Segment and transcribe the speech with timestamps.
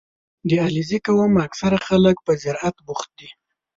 [0.49, 3.29] •د علیزي قوم اکثره خلک په زراعت بوخت دي.